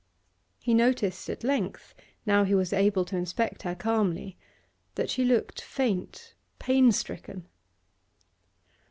[0.63, 1.93] He noticed at length,
[2.25, 4.35] now he was able to inspect her calmly,
[4.95, 7.45] that she looked faint, pain stricken.